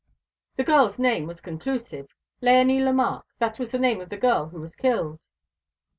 [0.55, 2.07] "The girl's name was conclusive
[2.41, 5.19] Léonie Lemarque: that was the name of the girl who was killed."